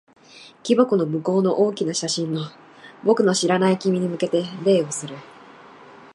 [0.63, 2.49] 木箱の向こうの大きな写真の、
[3.03, 5.15] 僕の知らない君に向けて礼をする。